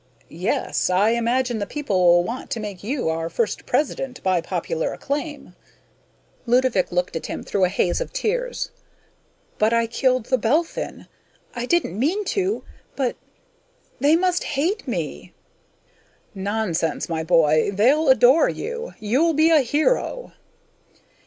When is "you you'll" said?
18.49-19.33